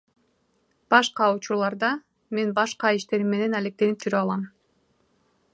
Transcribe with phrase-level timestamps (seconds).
[0.93, 1.91] Башка учурларда
[2.39, 4.49] мен башка иштерим менен алектенип жүрө алам.